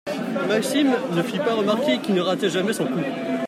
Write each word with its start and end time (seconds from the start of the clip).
Maxime 0.47 0.95
ne 1.15 1.21
fit 1.21 1.37
pas 1.37 1.53
remarquer 1.53 1.99
qu’il 2.01 2.15
ne 2.15 2.21
ratait 2.21 2.49
jamais 2.49 2.73
son 2.73 2.85
coup 2.85 3.03